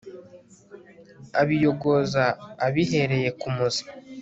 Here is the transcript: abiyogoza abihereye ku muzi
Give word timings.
abiyogoza 1.41 2.23
abihereye 2.65 3.29
ku 3.39 3.47
muzi 3.55 3.83